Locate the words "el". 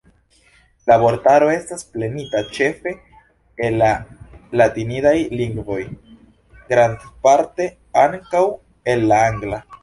3.67-3.77, 8.97-9.07